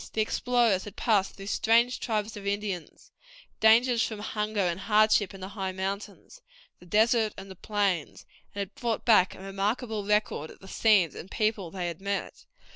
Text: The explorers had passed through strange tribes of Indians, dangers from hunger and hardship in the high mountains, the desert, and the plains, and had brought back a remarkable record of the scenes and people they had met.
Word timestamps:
The 0.13 0.21
explorers 0.21 0.85
had 0.85 0.95
passed 0.95 1.35
through 1.35 1.45
strange 1.45 1.99
tribes 1.99 2.35
of 2.35 2.47
Indians, 2.47 3.11
dangers 3.59 4.01
from 4.01 4.17
hunger 4.17 4.61
and 4.61 4.79
hardship 4.79 5.31
in 5.31 5.41
the 5.41 5.49
high 5.49 5.71
mountains, 5.71 6.41
the 6.79 6.87
desert, 6.87 7.35
and 7.37 7.51
the 7.51 7.55
plains, 7.55 8.25
and 8.55 8.61
had 8.61 8.73
brought 8.73 9.05
back 9.05 9.35
a 9.35 9.39
remarkable 9.39 10.03
record 10.03 10.49
of 10.49 10.57
the 10.57 10.67
scenes 10.67 11.13
and 11.13 11.29
people 11.29 11.69
they 11.69 11.85
had 11.85 12.01
met. 12.01 12.45